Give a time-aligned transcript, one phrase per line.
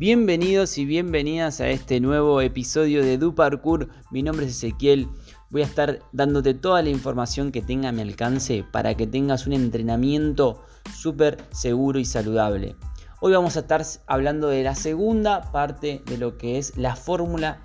[0.00, 3.90] Bienvenidos y bienvenidas a este nuevo episodio de Du Parkour.
[4.10, 5.08] Mi nombre es Ezequiel.
[5.50, 9.46] Voy a estar dándote toda la información que tenga a mi alcance para que tengas
[9.46, 10.62] un entrenamiento
[10.96, 12.76] súper seguro y saludable.
[13.20, 17.60] Hoy vamos a estar hablando de la segunda parte de lo que es la fórmula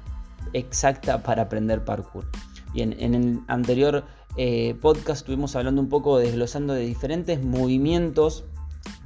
[0.51, 2.27] exacta para aprender parkour.
[2.73, 4.03] Bien, en el anterior
[4.35, 8.43] eh, podcast estuvimos hablando un poco, desglosando de diferentes movimientos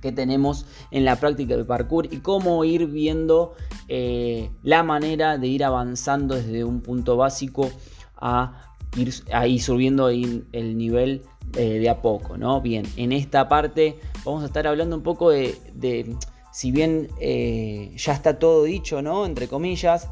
[0.02, 3.54] que tenemos en la práctica del parkour y cómo ir viendo
[3.88, 7.70] eh, la manera de ir avanzando desde un punto básico
[8.18, 11.24] a ir, subiendo el nivel
[11.58, 12.62] eh, de a poco, ¿no?
[12.62, 16.16] Bien, en esta parte vamos a estar hablando un poco de,
[16.52, 19.26] si bien eh, ya está todo dicho, ¿no?
[19.26, 20.10] Entre comillas,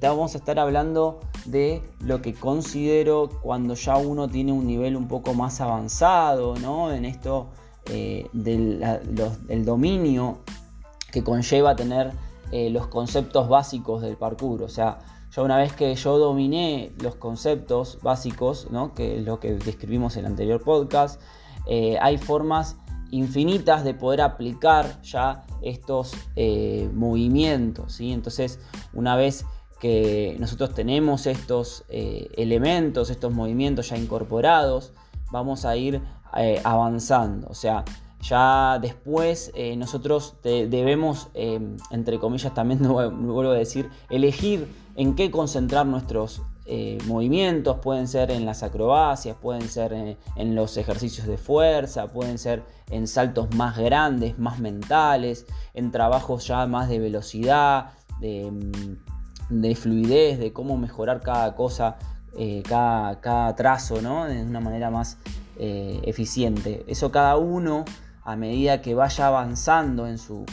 [0.00, 5.08] vamos a estar hablando de lo que considero cuando ya uno tiene un nivel un
[5.08, 6.92] poco más avanzado, ¿no?
[6.92, 7.48] En esto
[7.90, 10.38] eh, del dominio
[11.12, 12.12] que conlleva tener
[12.50, 14.62] eh, los conceptos básicos del parkour.
[14.62, 14.98] O sea,
[15.34, 18.94] ya una vez que yo dominé los conceptos básicos, ¿no?
[18.94, 21.20] que es lo que describimos en el anterior podcast,
[21.66, 22.76] eh, hay formas
[23.10, 26.14] infinitas de poder aplicar ya estos
[26.92, 27.94] movimientos.
[27.94, 28.12] ¿sí?
[28.12, 28.58] Entonces,
[28.92, 29.46] una vez
[29.80, 34.92] que nosotros tenemos estos elementos, estos movimientos ya incorporados,
[35.30, 36.02] vamos a ir
[36.34, 37.48] eh, avanzando.
[37.48, 37.84] O sea,
[38.20, 41.60] ya después eh, nosotros debemos, eh,
[41.90, 46.42] entre comillas también, vuelvo a decir, elegir en qué concentrar nuestros
[47.06, 47.78] movimientos.
[47.78, 53.06] Pueden ser en las acrobacias, pueden ser en, los ejercicios de fuerza, pueden ser en
[53.06, 60.52] saltos más grandes, más mentales, en trabajos ya más de velocidad, de, mm, fluidez, de
[60.52, 61.98] cómo mejorar cada cosa,
[62.68, 64.26] cada, cada, trazo, ¿no?
[64.26, 65.18] De una manera más
[65.58, 66.84] eh, eficiente.
[66.86, 67.84] Eso cada uno,
[68.22, 70.44] a medida que vaya avanzando en su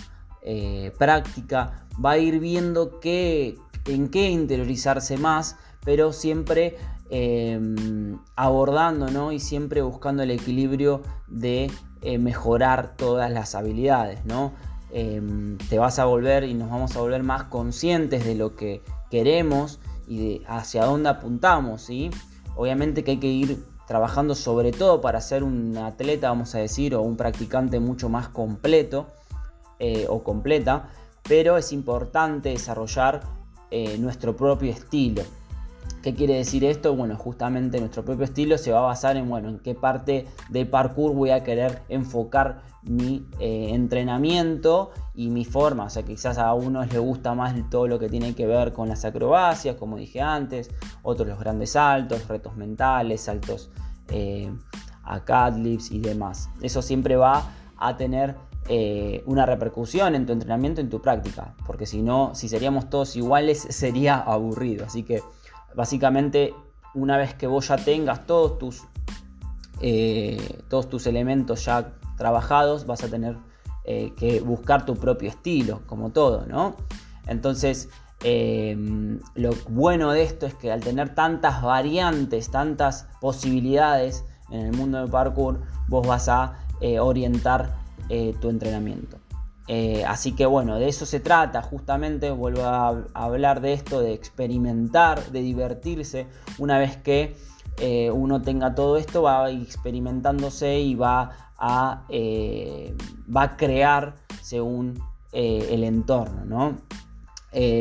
[0.42, 6.78] eh, práctica, va a ir viendo qué, en qué interiorizarse más, pero siempre
[7.10, 9.32] em, abordando ¿no?
[9.32, 11.70] y siempre buscando el equilibrio de
[12.02, 14.24] eh, mejorar todas las habilidades.
[14.26, 14.54] ¿no?
[14.92, 18.82] Em, te vas a volver y nos vamos a volver más conscientes de lo que
[19.12, 21.82] queremos y de hacia dónde apuntamos.
[21.82, 22.10] ¿sí?
[22.56, 26.96] Obviamente que hay que ir trabajando sobre todo para ser un atleta, vamos a decir,
[26.96, 29.08] o un practicante mucho más completo
[29.80, 30.90] eh, o completa,
[31.28, 33.22] pero es importante desarrollar
[33.72, 35.24] eh, nuestro propio estilo.
[36.02, 36.96] ¿Qué quiere decir esto?
[36.96, 40.68] Bueno, justamente nuestro propio estilo se va a basar en, bueno, en qué parte del
[40.68, 45.86] parkour voy a querer enfocar mi eh, entrenamiento y mi forma.
[45.86, 48.90] O sea, quizás a unos les gusta más todo lo que tiene que ver con
[48.90, 50.70] las acrobacias, como dije antes,
[51.04, 53.70] otros los grandes saltos, retos mentales, saltos
[54.10, 54.52] eh,
[55.04, 56.50] a catlips y demás.
[56.62, 58.36] Eso siempre va a tener
[58.70, 63.16] eh, una repercusión en tu entrenamiento, en tu práctica, porque si no, si seríamos todos
[63.16, 64.86] iguales, sería aburrido.
[64.86, 65.22] Así que
[65.76, 66.54] básicamente
[66.94, 68.84] una vez que vos ya tengas todos tus,
[69.82, 73.38] eh, todos tus elementos ya trabajados, vas a tener
[73.86, 76.76] eh, que buscar tu propio estilo, como todo, ¿no?
[77.28, 77.90] Entonces,
[78.24, 78.78] eh,
[79.36, 85.00] lo bueno de esto es que al tener tantas variantes, tantas posibilidades en el mundo
[85.00, 86.60] del parkour, vos vas a
[87.00, 87.82] orientar
[88.42, 89.23] tu entrenamiento.
[89.68, 94.14] Eh, así que bueno, de eso se trata justamente, vuelvo a, hablar de esto, de
[94.14, 96.28] experimentar, de divertirse.
[96.58, 97.36] Una vez que
[97.78, 102.96] eh, uno tenga todo esto, va experimentándose y va a, eh,
[103.34, 106.46] va a crear según el entorno.
[106.46, 106.78] ¿no?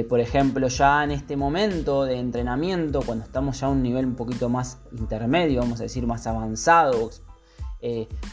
[0.09, 4.16] por ejemplo, ya en este momento de entrenamiento, cuando estamos ya a un nivel un
[4.16, 7.10] poquito más intermedio, vamos a decir más avanzado,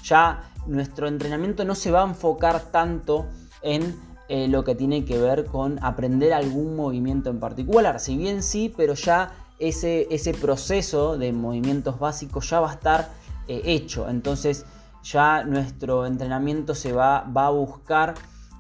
[0.04, 3.26] ya nuestro entrenamiento no se va a enfocar tanto
[3.62, 3.96] en
[4.28, 8.00] eh, lo que tiene que ver con aprender algún movimiento en particular.
[8.00, 13.10] Si bien sí, pero ya ese, ese proceso de movimientos básicos ya va a estar
[13.48, 14.08] eh, hecho.
[14.08, 14.66] Entonces
[15.04, 18.14] ya nuestro entrenamiento se va, va a buscar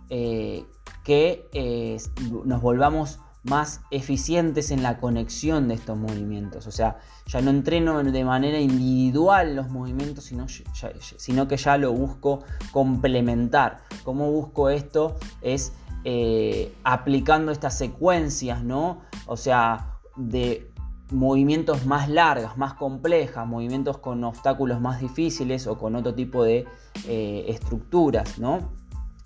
[0.09, 0.65] eh,
[1.03, 1.97] que
[2.45, 6.67] nos volvamos más eficientes en la conexión de estos movimientos.
[6.67, 12.43] O sea, ya no entreno de manera individual los movimientos, sino, que ya lo busco
[12.71, 13.83] complementar.
[14.03, 15.15] ¿Cómo busco esto?
[15.41, 19.01] Es eh, aplicando estas secuencias, ¿no?
[19.25, 20.71] O sea, de
[21.11, 26.67] movimientos más largas, más complejas, movimientos con obstáculos más difíciles o con otro tipo de
[27.07, 28.71] eh, estructuras, ¿no?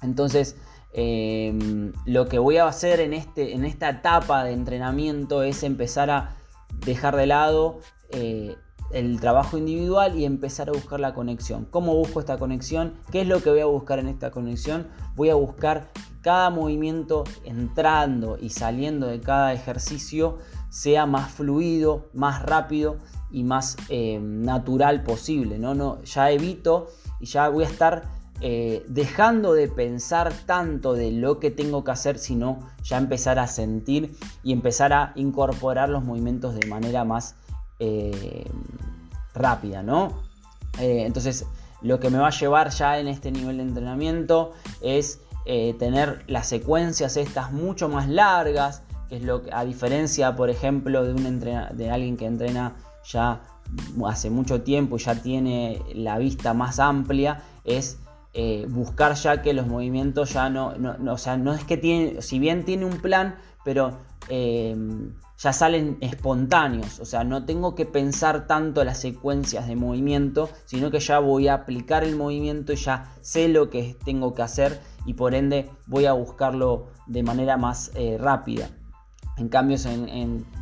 [0.01, 0.57] Entonces,
[0.93, 6.11] Em, lo que voy a hacer en, este, en esta etapa de entrenamiento es empezar
[6.11, 6.35] a
[6.85, 7.79] dejar de lado
[8.09, 8.55] eh,
[8.91, 11.65] el trabajo individual y empezar a buscar la conexión.
[11.65, 12.93] ¿Cómo busco esta conexión?
[13.11, 14.87] ¿Qué es lo que voy a buscar en esta conexión?
[15.15, 15.89] Voy a buscar
[16.21, 20.37] cada movimiento entrando y saliendo de cada ejercicio
[20.69, 22.97] sea más fluido, más rápido
[23.31, 25.57] y más eh, natural posible.
[25.57, 25.73] ¿no?
[25.73, 26.87] No, ya evito
[27.19, 31.91] y ya voy a estar eh, dejando de pensar tanto de lo que tengo que
[31.91, 37.35] hacer, sino ya empezar a sentir y empezar a incorporar los movimientos de manera más
[37.79, 38.49] eh,
[39.33, 40.23] rápida, ¿no?
[40.79, 41.45] Eh, entonces,
[41.81, 44.51] lo que me va a llevar ya en este nivel de entrenamiento
[44.81, 45.19] es
[45.77, 51.03] tener las secuencias estas mucho más largas, que es lo que, a diferencia, por ejemplo,
[51.03, 53.41] de, un de alguien que entrena ya
[54.05, 57.99] hace mucho tiempo y ya tiene la vista más amplia, es
[58.33, 62.21] eh, buscar ya que los movimientos ya no, no, o sea, no es que tiene,
[62.21, 63.99] si bien tiene un plan, pero
[64.29, 64.75] eh,
[65.37, 70.89] ya salen espontáneos, o sea, no tengo que pensar tanto las secuencias de movimiento, sino
[70.89, 74.79] que ya voy a aplicar el movimiento y ya sé lo que tengo que hacer
[75.05, 78.69] y por ende voy a buscarlo de manera más eh, rápida.
[79.37, 79.77] En cambio,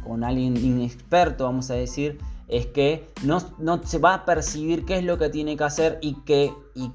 [0.04, 2.20] con alguien inexperto, vamos a decir,
[2.52, 3.40] es que no,
[3.84, 6.92] se va a percibir qué es lo que tiene que hacer y qué, y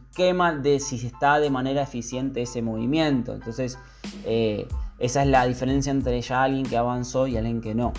[0.61, 3.35] de si está de manera eficiente ese movimiento.
[3.35, 3.79] Entonces,
[4.25, 4.69] eh,
[4.99, 7.95] esa es la diferencia entre ya alguien que avanzó y alguien que no.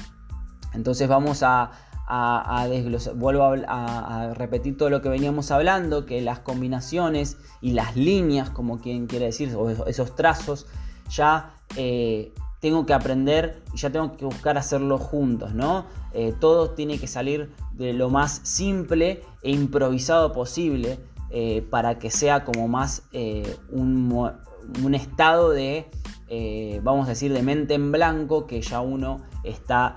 [0.76, 1.72] Entonces vamos a,
[2.70, 8.52] desglosar, vuelvo a, repetir todo lo que veníamos hablando, que las combinaciones y las líneas,
[8.52, 10.68] como quien quiere decir, o esos trazos,
[11.10, 15.86] ya eh, tengo que aprender y ya tengo que buscar hacerlo juntos, ¿no?
[16.14, 21.00] Eh, todo tiene que salir de lo más simple e improvisado posible
[21.30, 25.88] eh, para que sea como más eh, un, estado de,
[26.82, 29.94] vamos a decir, de mente en blanco que ya uno está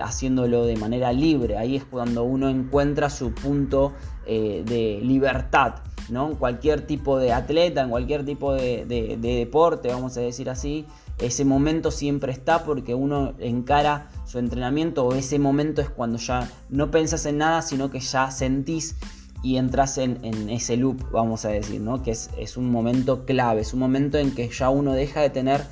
[0.00, 1.58] haciéndolo de manera libre.
[1.58, 3.92] Ahí es cuando uno encuentra su punto
[4.26, 5.74] de libertad.
[6.08, 6.30] ¿no?
[6.30, 10.86] En cualquier tipo de atleta, en cualquier tipo de deporte, vamos a decir así,
[11.18, 16.50] ese momento siempre está porque uno encara su entrenamiento o ese momento es cuando ya
[16.68, 18.96] no pensas en nada, sino que ya sentís
[19.42, 22.02] y entras en, ese loop, vamos a decir, ¿no?
[22.02, 25.62] que es, un momento clave, es un momento en que ya uno deja de tener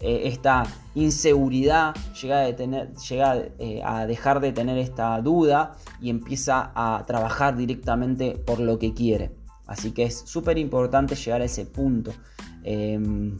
[0.00, 0.64] eh, esta
[0.94, 8.60] inseguridad, llega eh, a dejar de tener esta duda y empieza a trabajar directamente por
[8.60, 9.32] lo que quiere.
[9.66, 12.12] Así que es súper importante llegar a ese punto.
[12.62, 13.38] Em,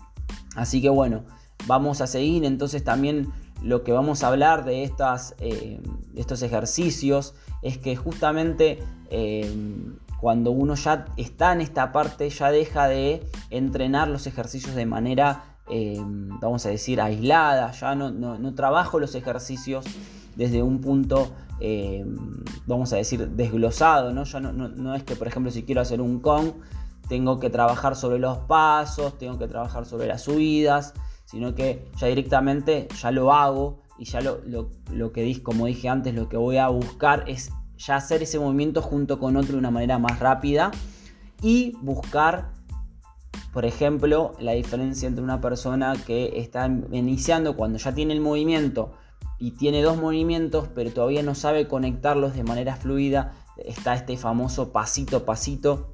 [0.56, 1.24] así que bueno,
[1.66, 3.32] Vamos a seguir entonces también
[3.62, 5.80] lo que vamos a hablar de, estas, eh,
[6.14, 9.52] estos ejercicios es que justamente eh,
[10.20, 15.56] cuando uno ya está en esta parte ya deja de entrenar los ejercicios de manera,
[15.68, 15.98] eh,
[16.40, 19.84] vamos a decir, aislada, ya no, trabajo los ejercicios
[20.36, 21.32] desde un punto,
[22.66, 24.24] vamos a decir, desglosado, ¿no?
[24.24, 26.54] Ya no, es que, por ejemplo, si quiero hacer un con,
[27.08, 30.94] tengo que trabajar sobre los pasos, tengo que trabajar sobre las subidas,
[31.26, 35.88] sino que ya directamente ya lo hago y ya lo, lo, que dije, como dije
[35.88, 39.58] antes, lo que voy a buscar es ya hacer ese movimiento junto con otro de
[39.58, 40.70] una manera más rápida
[41.42, 42.52] y buscar,
[43.52, 48.94] por ejemplo, la diferencia entre una persona que está iniciando cuando ya tiene el movimiento
[49.38, 54.72] y tiene dos movimientos, pero todavía no sabe conectarlos de manera fluida, está este famoso
[54.72, 55.92] pasito pasito,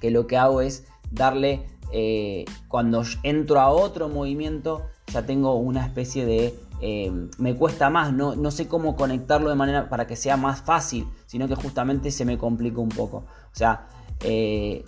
[0.00, 4.82] que lo que hago es darle eh, cuando entro a otro movimiento
[5.12, 6.58] ya tengo una especie de...
[6.80, 10.60] Eh, me cuesta más, no, no, sé cómo conectarlo de manera para que sea más
[10.60, 13.18] fácil, sino que justamente se me complica un poco.
[13.18, 13.86] O sea,
[14.24, 14.84] eh,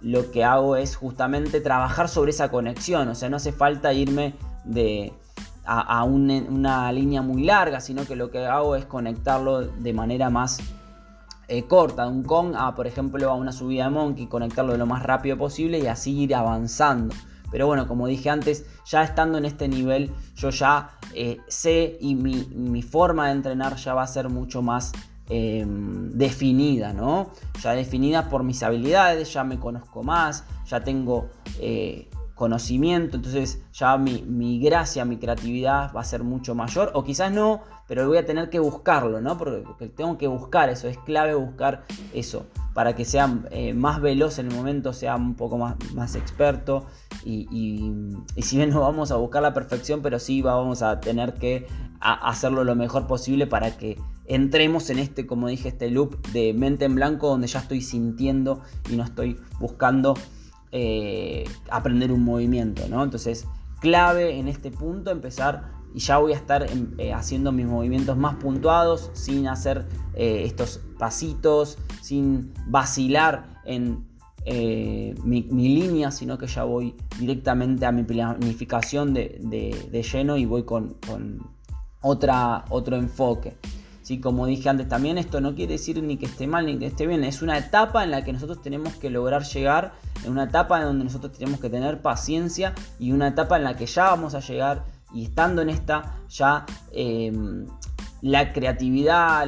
[0.00, 4.34] lo que hago es justamente trabajar sobre esa conexión, o sea, no hace falta irme
[4.64, 5.12] de,
[5.64, 10.58] a, una línea muy larga, sino que lo que hago es conectarlo de manera más
[11.48, 14.86] eh, corta, de un con a, por ejemplo, a una subida de monkey, conectarlo lo
[14.86, 17.14] más rápido posible y así ir avanzando.
[17.50, 22.14] Pero bueno, como dije antes, ya estando en este nivel, yo ya eh, sé y
[22.14, 24.92] mi, forma de entrenar ya va a ser mucho más
[25.30, 27.30] em, definida, ¿no?
[27.62, 33.98] Ya definida por mis habilidades, ya me conozco más, ya tengo eh, conocimiento, entonces ya
[33.98, 38.16] mi, mi, gracia, mi creatividad va a ser mucho mayor, o quizás no, pero voy
[38.16, 39.36] a tener que buscarlo, ¿no?
[39.36, 44.38] Porque, tengo que buscar eso, es clave buscar eso, para que sea eh, más veloz
[44.38, 46.86] en el momento, sea un poco más, más experto,
[47.24, 47.90] y,
[48.40, 51.66] si bien no vamos a buscar la perfección, pero sí vamos a tener que
[52.00, 56.84] hacerlo lo mejor posible para que entremos en este, como dije, este loop de mente
[56.84, 60.14] en blanco, donde ya estoy sintiendo y no estoy buscando
[60.70, 63.02] eh, aprender un movimiento, ¿no?
[63.02, 63.46] Entonces,
[63.80, 68.16] clave en este punto empezar y ya voy a estar em, eh, haciendo mis movimientos
[68.16, 74.06] más puntuados, sin hacer eh, estos pasitos, sin vacilar en
[75.24, 80.96] mi, línea, sino que ya voy directamente a mi planificación de, lleno y voy con,
[82.00, 83.56] otra, otro enfoque.
[84.08, 84.20] ¿Sí?
[84.20, 87.06] Como dije antes también, esto no quiere decir ni que esté mal ni que esté
[87.06, 89.92] bien, es una etapa en la que nosotros tenemos que lograr llegar,
[90.24, 93.76] en una etapa en donde nosotros tenemos que tener paciencia y una etapa en la
[93.76, 97.66] que ya vamos a llegar y estando en esta ya em,
[98.22, 99.46] la creatividad,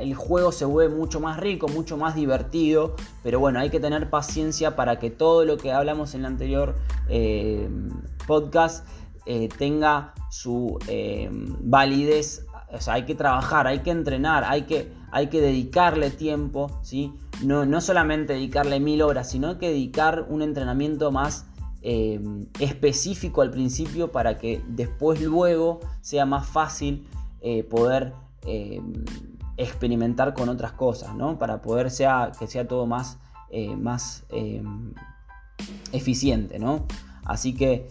[0.00, 4.10] el juego se vuelve mucho más rico, mucho más divertido, pero bueno, hay que tener
[4.10, 6.74] paciencia para que todo lo que hablamos en el anterior
[7.08, 7.90] em,
[8.26, 8.84] podcast
[9.26, 12.45] eh, tenga su em, validez,
[12.76, 17.12] o sea, hay que trabajar, hay que entrenar, hay que, hay que dedicarle tiempo, ¿sí?
[17.42, 21.46] no, no solamente dedicarle mil horas, sino que dedicar un entrenamiento más
[21.82, 22.20] eh,
[22.58, 27.06] específico al principio para que después luego sea más fácil
[27.40, 28.12] eh, poder
[28.46, 28.80] eh,
[29.56, 31.38] experimentar con otras cosas, ¿no?
[31.38, 33.18] Para poder sea, que sea todo más,
[33.78, 34.26] más
[35.92, 36.86] eficiente, ¿no?
[37.24, 37.88] Así que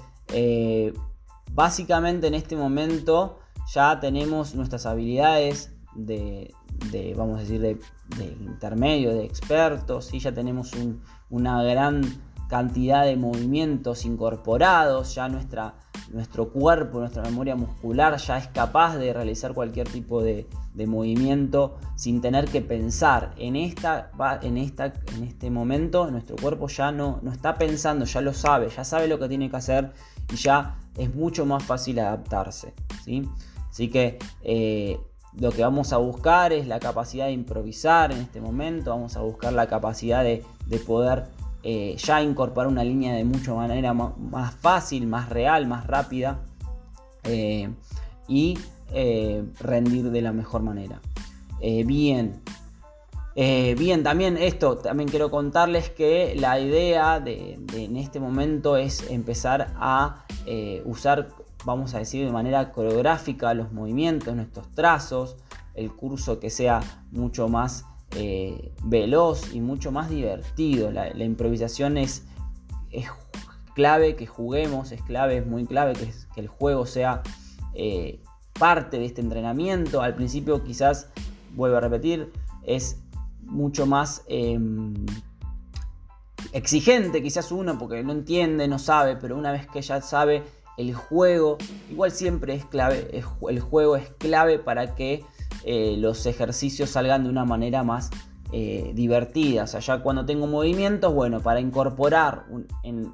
[1.53, 3.39] básicamente en este momento
[3.73, 6.53] ya tenemos nuestras habilidades de,
[7.15, 7.77] vamos a decir, de,
[8.41, 10.71] intermedio, de expertos, y ya tenemos
[11.29, 12.01] una gran
[12.47, 15.75] cantidad de movimientos incorporados, ya nuestra,
[16.11, 20.47] nuestro cuerpo, nuestra memoria muscular ya es capaz de realizar cualquier tipo de,
[20.85, 23.33] movimiento sin tener que pensar.
[23.37, 28.21] En, esta, en, esta, en este momento nuestro cuerpo ya no, no está pensando, ya
[28.21, 29.91] lo sabe, ya sabe lo que tiene que hacer
[30.31, 32.73] y ya es mucho más fácil adaptarse.
[33.03, 33.27] ¿sí?
[33.75, 34.97] Así que eh,
[35.37, 39.19] lo que vamos a buscar es la capacidad de improvisar en este momento, vamos a
[39.19, 41.25] buscar la capacidad de, de poder
[41.61, 46.39] eh, ya incorporar una línea de mucha manera más fácil, más real, más rápida
[47.25, 47.69] eh,
[48.29, 48.57] y
[49.59, 51.01] rendir de la mejor manera.
[51.59, 52.43] bien,
[53.35, 59.73] bien, también esto, también quiero contarles que la idea de, en este momento es empezar
[59.75, 60.23] a
[60.85, 61.27] usar,
[61.65, 65.37] vamos a decir, de manera coreográfica los movimientos, nuestros trazos,
[65.73, 66.81] el curso que sea
[67.11, 70.91] mucho más eh, veloz y mucho más divertido.
[70.91, 72.23] La, improvisación es,
[72.91, 73.07] es,
[73.73, 77.23] clave que juguemos, es clave, es muy clave que, el juego sea
[77.73, 78.21] eh,
[78.57, 80.01] parte de este entrenamiento.
[80.01, 81.09] Al principio quizás,
[81.55, 82.31] vuelvo a repetir,
[82.63, 83.01] es
[83.41, 85.05] mucho más em,
[86.53, 90.43] exigente quizás uno porque no entiende, no sabe, pero una vez que ya sabe
[90.77, 91.57] el juego,
[91.89, 93.09] igual siempre es clave,
[93.49, 95.23] el juego es clave para que
[95.63, 98.11] eh, los ejercicios salgan de una manera más
[98.51, 99.63] eh, divertida.
[99.63, 102.45] O sea, ya cuando tengo movimientos, bueno, para incorporar,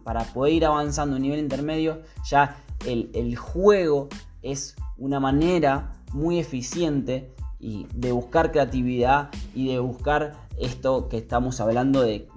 [0.03, 4.09] para poder ir avanzando a un nivel intermedio, ya el, juego
[4.41, 11.61] es una manera muy eficiente y de buscar creatividad y de buscar esto que estamos
[11.61, 12.27] hablando de,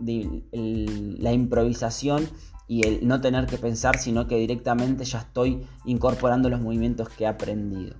[1.19, 2.28] la improvisación
[2.66, 7.25] y el no tener que pensar, sino que directamente ya estoy incorporando los movimientos que
[7.25, 7.97] he aprendido.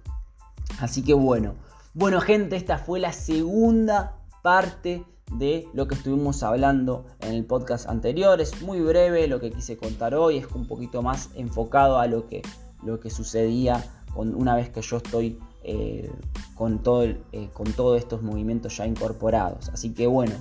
[0.80, 1.54] Así que bueno,
[1.92, 7.88] bueno gente, esta fue la segunda parte de lo que estuvimos hablando en el podcast
[7.88, 8.40] anterior.
[8.40, 12.26] Es muy breve lo que quise contar hoy, es un poquito más enfocado a lo
[12.28, 12.42] que,
[12.83, 16.11] lo que sucedía con, una vez que yo estoy eh,
[16.54, 19.68] con, todo eh, con todos estos movimientos ya incorporados.
[19.71, 20.35] Así que bueno,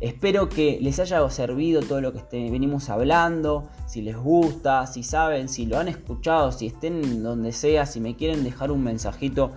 [0.00, 5.02] Espero que les haya servido todo lo que este, venimos hablando, si les gusta, si
[5.02, 9.52] saben, si lo han escuchado, si estén donde sea, si me quieren dejar un mensajito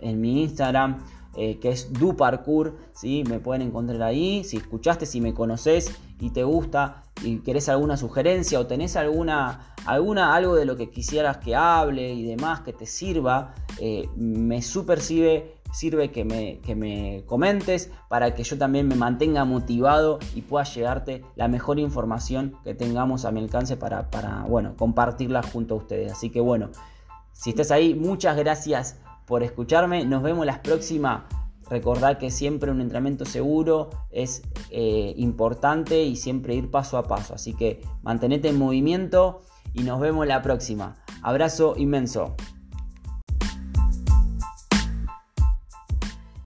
[0.00, 1.04] en mi Instagram,
[1.36, 3.24] eh, que es DuParkour, ¿sí?
[3.28, 7.98] me pueden encontrar ahí, si escuchaste, si me conoces y te gusta y querés alguna
[7.98, 12.72] sugerencia o tenés alguna, alguna algo de lo que quisieras que hable y demás que
[12.72, 18.58] te sirva, eh, me super sirve sirve que me, que me comentes para que yo
[18.58, 23.76] también me mantenga motivado y pueda llegarte la mejor información que tengamos a mi alcance
[23.76, 26.12] para, para bueno, compartirla junto a ustedes.
[26.12, 26.70] Así que bueno,
[27.32, 30.04] si estás ahí, muchas gracias por escucharme.
[30.04, 31.28] Nos vemos la próxima.
[31.70, 37.34] Recordad que siempre un entrenamiento seguro es eh, importante y siempre ir paso a paso.
[37.34, 39.42] Así que mantenete en movimiento
[39.74, 40.96] y nos vemos la próxima.
[41.22, 42.34] Abrazo inmenso.